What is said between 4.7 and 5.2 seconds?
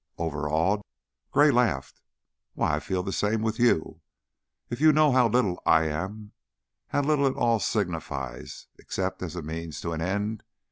you knew